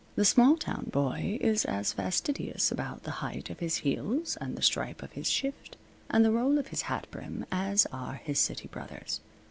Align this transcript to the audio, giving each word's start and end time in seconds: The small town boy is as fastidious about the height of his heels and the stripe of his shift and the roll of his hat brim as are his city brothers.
The 0.15 0.25
small 0.25 0.57
town 0.57 0.87
boy 0.91 1.37
is 1.41 1.63
as 1.63 1.93
fastidious 1.93 2.71
about 2.71 3.03
the 3.03 3.11
height 3.21 3.51
of 3.51 3.59
his 3.59 3.75
heels 3.85 4.35
and 4.41 4.55
the 4.55 4.63
stripe 4.63 5.03
of 5.03 5.11
his 5.11 5.29
shift 5.29 5.77
and 6.09 6.25
the 6.25 6.31
roll 6.31 6.57
of 6.57 6.69
his 6.69 6.81
hat 6.81 7.05
brim 7.11 7.45
as 7.51 7.85
are 7.93 8.15
his 8.15 8.39
city 8.39 8.67
brothers. 8.67 9.21